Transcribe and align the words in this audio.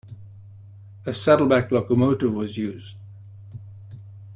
A 1.05 1.13
saddleback 1.13 1.69
locomotive 1.71 2.33
was 2.33 2.57
used. 2.57 2.95